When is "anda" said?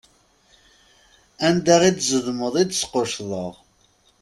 1.47-1.75